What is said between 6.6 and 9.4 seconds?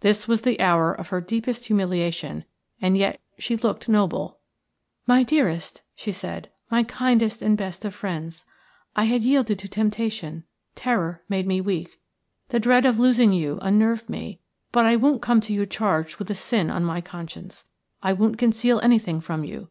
"my kindest and best of friends. I had